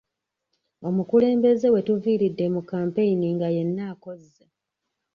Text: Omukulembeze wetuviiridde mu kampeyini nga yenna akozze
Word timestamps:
Omukulembeze 0.87 1.67
wetuviiridde 1.73 2.45
mu 2.55 2.61
kampeyini 2.69 3.27
nga 3.35 3.47
yenna 3.55 3.83
akozze 3.93 4.43